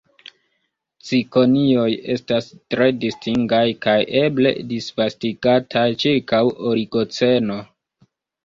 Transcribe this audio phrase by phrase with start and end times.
[1.09, 7.61] Cikonioj estas tre distingaj kaj eble disvastigataj ĉirkaŭ Oligoceno.